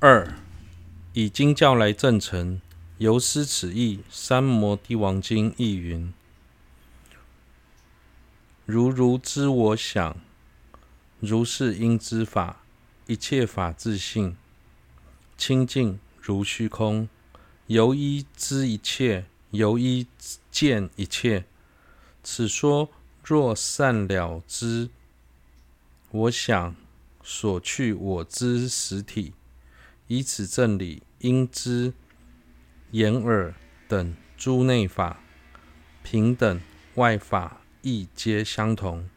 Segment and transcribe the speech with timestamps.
[0.00, 0.32] 二，
[1.12, 2.60] 以经教来证成，
[2.98, 6.14] 由思此意，三摩地王经亦云：
[8.64, 10.16] 如如知我想，
[11.18, 12.62] 如是应知法，
[13.08, 14.36] 一切法自性，
[15.36, 17.08] 清净如虚空，
[17.66, 20.06] 由一知一切，由一
[20.52, 21.44] 见一切。
[22.22, 22.88] 此说
[23.24, 24.90] 若善了知，
[26.12, 26.76] 我想
[27.24, 29.32] 所去我知实体。
[30.08, 31.92] 以此正理，应知
[32.92, 33.54] 眼耳
[33.86, 35.20] 等诸内法，
[36.02, 36.60] 平等
[36.94, 39.08] 外法亦皆相同，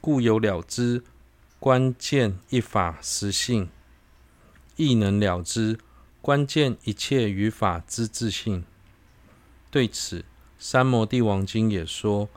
[0.00, 1.04] 故有了知
[1.60, 3.68] 关键一法实性，
[4.74, 5.78] 亦能了知
[6.20, 8.64] 关键一切余法之自性。
[9.70, 10.18] 对此，
[10.58, 12.28] 《三摩地王经》也说：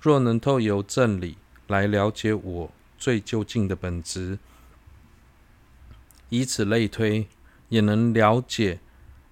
[0.00, 4.38] 若能透由正理来了解我最究竟的本质。
[6.30, 7.28] 以此类推，
[7.68, 8.80] 也能了解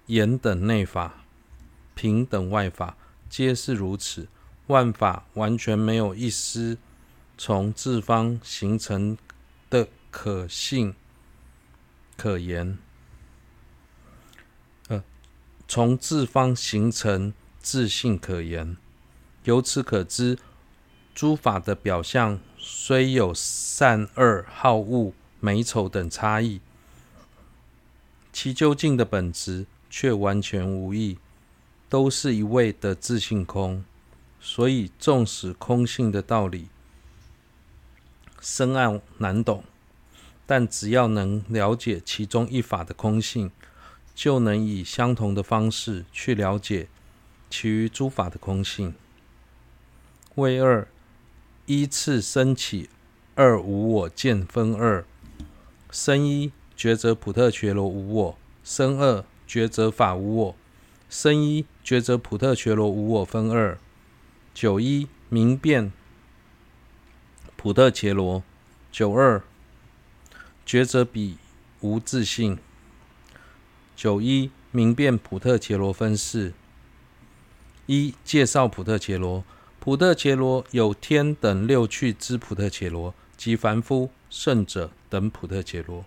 [0.05, 1.25] 眼等内法、
[1.95, 2.95] 平等外法，
[3.27, 4.27] 皆是如此。
[4.67, 6.77] 万法完全没有一丝
[7.35, 9.17] 从自方形成
[9.67, 10.93] 的可信
[12.15, 12.77] 可言。
[15.67, 18.75] 从自方形成自信可言。
[19.43, 20.39] 由此可知，
[21.13, 26.59] 诸法的表象虽有善恶、好恶、美丑等差异。
[28.41, 31.17] 其究竟的本质却完全无异，
[31.89, 33.83] 都是一味的自性空。
[34.39, 36.69] 所以，纵使空性的道理
[38.39, 39.65] 深奥难懂，
[40.45, 43.51] 但只要能了解其中一法的空性，
[44.15, 46.87] 就能以相同的方式去了解
[47.49, 48.95] 其余诸法的空性。
[50.35, 50.87] 为二，
[51.65, 52.89] 依次升起
[53.35, 55.03] 二无我见分二，
[55.91, 56.53] 生一。
[56.79, 60.55] 觉则普特伽罗无我，生二觉则法无我，
[61.09, 63.77] 生一觉则普特伽罗无我分二。
[64.53, 65.91] 九一明辨
[67.57, 68.41] 普特伽罗，
[68.93, 69.43] 九二
[70.65, 71.37] 觉则彼
[71.81, 72.57] 无自信。
[73.93, 76.53] 九一明辨普特伽罗分四。
[77.87, 79.43] 一介绍普特切罗，
[79.81, 86.05] 普特切罗有天等六趣之普特切罗及凡夫圣者等普特切罗。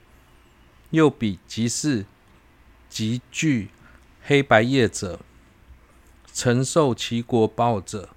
[0.92, 2.04] 又比即是
[2.88, 3.70] 极具
[4.22, 5.20] 黑白业者，
[6.32, 8.10] 承受其果报者，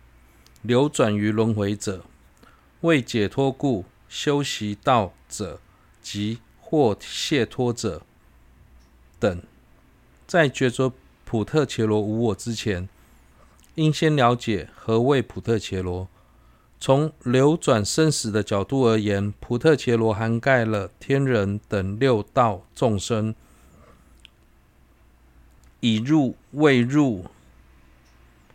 [0.62, 2.06] 流转于轮回者，
[2.82, 5.60] 为解脱故修习道者
[6.02, 8.02] 及获解脱者
[9.20, 9.42] 等，
[10.28, 10.92] 在觉着
[11.24, 12.90] 普特伽罗无我之前，
[13.76, 16.10] 应先了解何谓普特伽罗。
[16.80, 23.34] 从流转生死的角度而言，普特伽罗涵盖了天人等六道众生。
[25.80, 27.26] 以入未入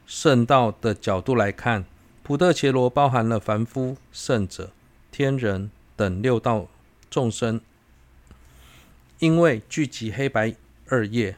[0.06, 1.84] 圣道的角度来看，
[2.22, 4.72] 普特伽罗包含了凡夫、圣者、
[5.10, 6.66] 天人等六道
[7.08, 7.60] 众生。
[9.18, 10.54] 因为聚集黑白
[10.88, 11.36] 二业，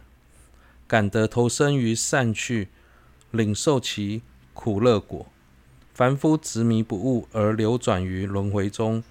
[0.86, 2.68] 感得投生于善趣，
[3.30, 4.22] 领受其
[4.54, 5.26] 苦乐果。
[5.94, 9.04] 凡夫执迷不悟而流转于轮回中，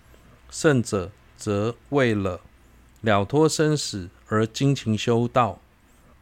[0.50, 2.42] 圣者则为了
[3.02, 5.60] 了脱生死而精勤修道，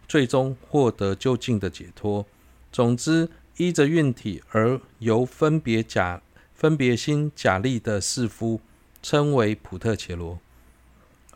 [0.06, 2.26] 最终获得究竟的解脱。
[2.74, 6.22] 总之，依着运体而由分别假
[6.54, 8.60] 分别心假立的士夫，
[9.02, 10.40] 称为普特伽罗。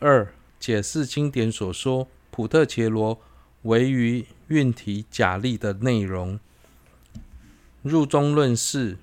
[0.00, 3.18] 二、解释经典所说普特伽罗
[3.62, 6.38] 为于运体假立的内容。
[7.80, 8.98] 入中论释。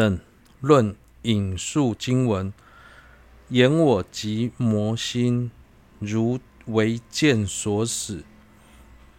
[0.00, 0.18] 等
[0.60, 2.54] 论引述经文，
[3.50, 5.50] 言我及魔心
[5.98, 8.24] 如为剑所使，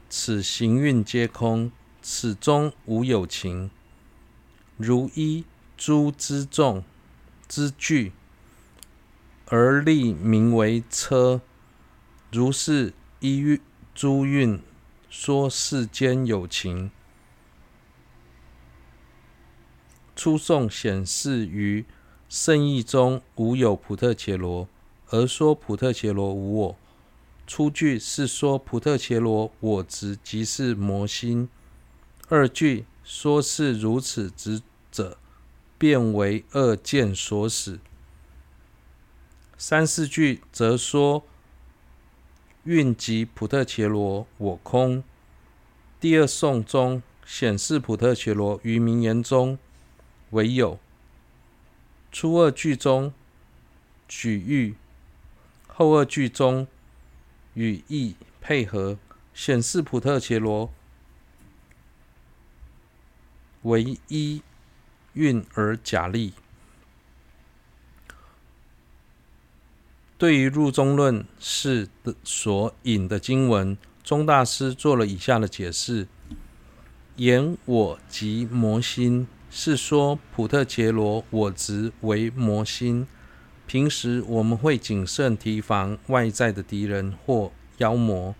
[0.09, 1.71] 此行运皆空，
[2.01, 3.69] 此中无有情。
[4.75, 5.45] 如依
[5.77, 6.83] 诸之众
[7.47, 8.13] 之具
[9.45, 11.41] 而立名为车，
[12.31, 13.59] 如是依
[13.93, 14.59] 诸运
[15.11, 16.89] 说世间有情。
[20.21, 21.83] 初颂显示于
[22.29, 24.67] 圣意中无有普特切罗，
[25.09, 26.75] 而说普特切罗无我。
[27.47, 31.49] 初句是说普特切罗我执即是魔心，
[32.27, 35.17] 二句说是如此执者，
[35.79, 37.79] 便为恶见所使。
[39.57, 41.23] 三四句则说
[42.65, 45.03] 蕴及普特切罗我空。
[45.99, 49.57] 第二颂中显示普特切罗于名言中。
[50.31, 50.79] 唯有
[52.11, 53.13] 初二句中
[54.07, 54.75] 举喻，
[55.67, 56.67] 后二句中
[57.53, 58.97] 语意配合，
[59.33, 60.73] 显示普特切罗
[63.61, 64.41] 为一
[65.13, 66.33] 蕴而假立。
[70.17, 76.07] 对于入中论是的所引的经文，宗大师做了以下的解释：
[77.15, 83.05] 言我即魔心，是说普特杰罗我执为魔心。
[83.67, 88.33] 平时我们会谨慎提防外在的敌人或妖魔，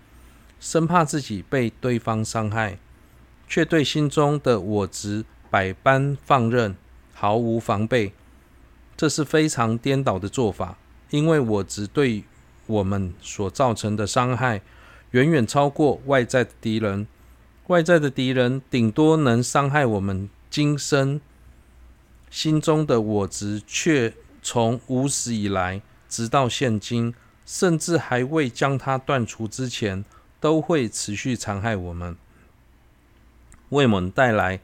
[0.59, 2.77] 生怕自己被对方伤害，
[3.45, 6.75] 却对心中的我执百般放任，
[7.13, 8.13] 毫无防备。
[8.95, 10.77] 这是非常颠倒的做法。
[11.09, 12.23] 因为我执对
[12.67, 14.61] 我们所造成的伤害，
[15.11, 17.05] 远远超过外在的敌人。
[17.67, 21.19] 外在的敌人顶多能伤害我们今生，
[22.29, 24.13] 心中的我执却
[24.43, 27.15] 从无始以来，直到现今，
[27.45, 30.05] 甚至还未将它断除之前，
[30.39, 32.15] 都会持续残害我们，
[33.69, 34.59] 为我们带来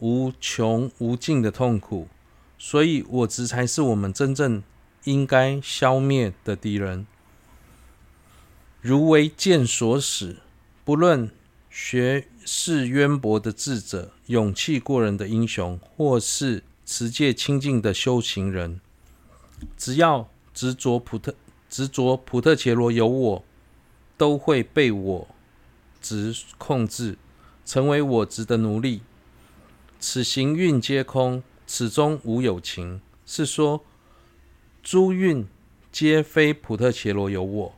[0.00, 2.08] 无穷无尽的痛苦。
[2.58, 4.62] 所以，我执才是我们真正。
[5.04, 7.06] 应该消灭的敌人，
[8.82, 10.36] 如为剑所使。
[10.84, 11.30] 不论
[11.70, 18.80] 学识渊博的智者、勇气过人的英雄，或是持戒清净的修行人，
[19.76, 21.34] 只要执着普特
[21.68, 23.44] 执着普特伽罗有我，
[24.16, 25.28] 都会被我
[26.02, 27.16] 执控制，
[27.64, 29.02] 成为我执的奴隶。
[30.00, 33.84] 此行蕴皆空，此中无有情，是说。
[34.82, 35.46] 诸蕴
[35.92, 37.74] 皆非普特伽罗有我，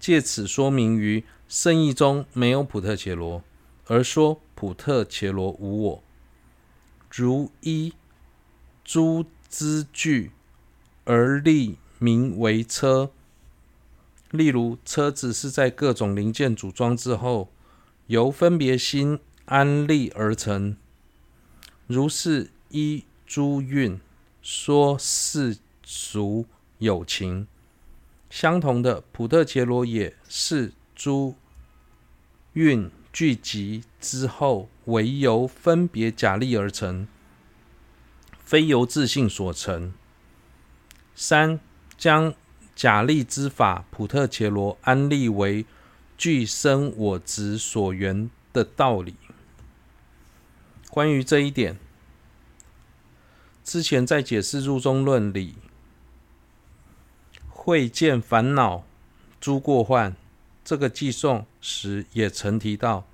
[0.00, 3.42] 借此说明于圣意中没有普特伽罗，
[3.86, 6.02] 而说普特伽罗无我。
[7.10, 7.94] 如依
[8.84, 10.32] 诸资具
[11.04, 13.12] 而立名为车，
[14.30, 17.48] 例如车子是在各种零件组装之后，
[18.08, 20.76] 由分别心安立而成，
[21.86, 24.00] 如是依诸运
[24.42, 26.44] 说世俗
[26.78, 27.46] 有情，
[28.28, 31.36] 相同的，普特伽罗也是诸
[32.54, 37.06] 运聚集之后，唯由分别假立而成，
[38.40, 39.92] 非由自性所成。
[41.14, 41.60] 三，
[41.98, 42.34] 将
[42.74, 45.66] 假立之法普特伽罗安立为
[46.16, 49.14] 具生我执所缘的道理。
[50.90, 51.78] 关于这一点，
[53.62, 55.56] 之前在解释入中论里。
[57.48, 58.84] 会见烦恼
[59.40, 60.14] 诸过患，
[60.66, 63.06] 这个寄送时也曾提到，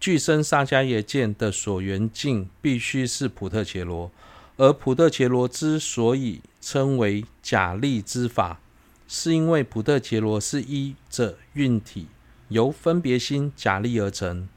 [0.00, 4.10] 具身萨迦耶见的所缘境必须是普特伽罗，
[4.56, 8.60] 而普特伽罗之所以称为假立之法，
[9.06, 12.08] 是因为普特伽罗是依着运体
[12.48, 14.48] 由分别心假立而成，